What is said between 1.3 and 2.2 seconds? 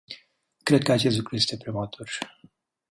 este prematur.